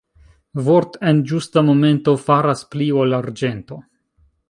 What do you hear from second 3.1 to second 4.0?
arĝento.